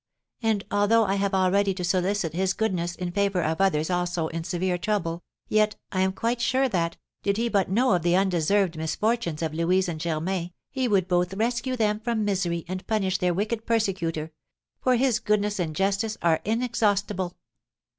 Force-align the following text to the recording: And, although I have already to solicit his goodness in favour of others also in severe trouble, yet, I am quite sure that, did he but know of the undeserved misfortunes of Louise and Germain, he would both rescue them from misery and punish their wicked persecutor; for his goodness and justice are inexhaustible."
And, 0.41 0.63
although 0.71 1.05
I 1.05 1.13
have 1.13 1.35
already 1.35 1.75
to 1.75 1.83
solicit 1.83 2.33
his 2.33 2.53
goodness 2.53 2.95
in 2.95 3.11
favour 3.11 3.43
of 3.43 3.61
others 3.61 3.91
also 3.91 4.29
in 4.29 4.43
severe 4.43 4.79
trouble, 4.79 5.21
yet, 5.47 5.75
I 5.91 6.01
am 6.01 6.11
quite 6.11 6.41
sure 6.41 6.67
that, 6.69 6.97
did 7.21 7.37
he 7.37 7.49
but 7.49 7.69
know 7.69 7.93
of 7.93 8.01
the 8.01 8.15
undeserved 8.15 8.75
misfortunes 8.77 9.43
of 9.43 9.53
Louise 9.53 9.87
and 9.87 10.01
Germain, 10.01 10.53
he 10.71 10.87
would 10.87 11.07
both 11.07 11.35
rescue 11.35 11.75
them 11.75 11.99
from 11.99 12.25
misery 12.25 12.65
and 12.67 12.87
punish 12.87 13.19
their 13.19 13.35
wicked 13.35 13.67
persecutor; 13.67 14.31
for 14.81 14.95
his 14.95 15.19
goodness 15.19 15.59
and 15.59 15.75
justice 15.75 16.17
are 16.23 16.41
inexhaustible." 16.45 17.37